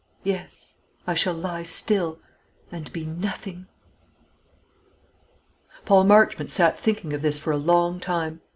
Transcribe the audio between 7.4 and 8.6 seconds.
a long time.